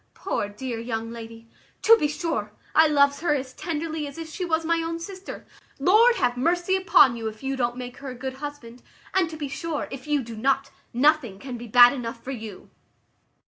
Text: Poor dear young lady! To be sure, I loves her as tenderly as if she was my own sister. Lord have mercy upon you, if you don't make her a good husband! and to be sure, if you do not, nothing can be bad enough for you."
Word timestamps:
Poor 0.15 0.49
dear 0.49 0.79
young 0.79 1.11
lady! 1.11 1.47
To 1.83 1.95
be 1.95 2.07
sure, 2.07 2.53
I 2.73 2.87
loves 2.87 3.19
her 3.19 3.35
as 3.35 3.53
tenderly 3.53 4.07
as 4.07 4.17
if 4.17 4.27
she 4.27 4.43
was 4.43 4.65
my 4.65 4.81
own 4.81 4.97
sister. 4.99 5.45
Lord 5.77 6.15
have 6.15 6.35
mercy 6.37 6.75
upon 6.75 7.15
you, 7.15 7.27
if 7.27 7.43
you 7.43 7.55
don't 7.55 7.77
make 7.77 7.97
her 7.97 8.09
a 8.09 8.15
good 8.15 8.37
husband! 8.37 8.81
and 9.13 9.29
to 9.29 9.37
be 9.37 9.47
sure, 9.47 9.87
if 9.91 10.07
you 10.07 10.23
do 10.23 10.35
not, 10.35 10.71
nothing 10.91 11.37
can 11.37 11.55
be 11.55 11.67
bad 11.67 11.93
enough 11.93 12.23
for 12.23 12.31
you." 12.31 12.71